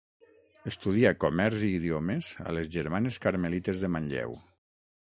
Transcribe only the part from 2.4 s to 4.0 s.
a les germanes carmelites de